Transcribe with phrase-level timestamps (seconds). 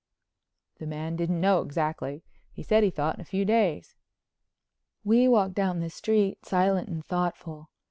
[0.79, 2.23] "The man didn't know exactly.
[2.51, 3.93] He said he thought in a few days."
[5.03, 7.69] We walked down the street silent and thoughtful.